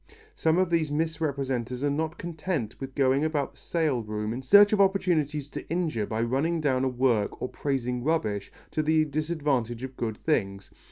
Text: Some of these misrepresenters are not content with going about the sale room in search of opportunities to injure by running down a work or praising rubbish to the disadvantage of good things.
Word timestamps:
Some 0.35 0.57
of 0.57 0.71
these 0.71 0.89
misrepresenters 0.91 1.83
are 1.83 1.91
not 1.91 2.17
content 2.17 2.79
with 2.79 2.95
going 2.95 3.23
about 3.23 3.51
the 3.51 3.59
sale 3.59 4.01
room 4.01 4.33
in 4.33 4.41
search 4.41 4.73
of 4.73 4.81
opportunities 4.81 5.47
to 5.51 5.69
injure 5.69 6.07
by 6.07 6.23
running 6.23 6.59
down 6.59 6.83
a 6.83 6.87
work 6.89 7.39
or 7.39 7.47
praising 7.47 8.03
rubbish 8.03 8.51
to 8.71 8.81
the 8.81 9.05
disadvantage 9.05 9.83
of 9.83 9.95
good 9.95 10.17
things. 10.17 10.71